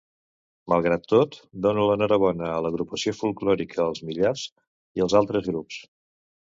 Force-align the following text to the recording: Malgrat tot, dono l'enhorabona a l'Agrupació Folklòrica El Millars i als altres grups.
Malgrat 0.71 1.03
tot, 1.11 1.37
dono 1.67 1.85
l'enhorabona 1.91 2.49
a 2.55 2.57
l'Agrupació 2.67 3.15
Folklòrica 3.21 3.81
El 3.87 3.97
Millars 4.11 4.51
i 5.01 5.07
als 5.09 5.21
altres 5.23 5.51
grups. 5.55 5.83